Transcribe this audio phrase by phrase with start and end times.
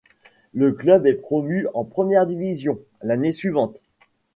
[0.55, 3.83] Le club est promu en première division, l'année suivante.